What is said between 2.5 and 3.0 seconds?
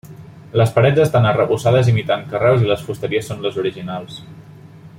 i les